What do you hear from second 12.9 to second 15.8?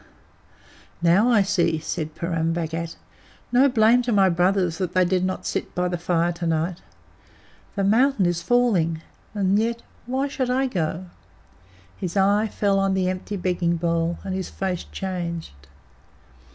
the empty begging bowl, and his face changed.